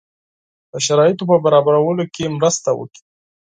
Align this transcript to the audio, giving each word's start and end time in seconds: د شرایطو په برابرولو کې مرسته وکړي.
د 0.71 0.73
شرایطو 0.85 1.23
په 1.31 1.37
برابرولو 1.45 2.03
کې 2.13 2.33
مرسته 2.37 2.69
وکړي. 2.79 3.01